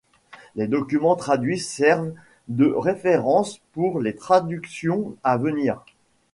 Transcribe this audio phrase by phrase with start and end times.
[0.55, 2.13] Les documents traduits servent
[2.47, 5.85] de référence pour les traductions à venir.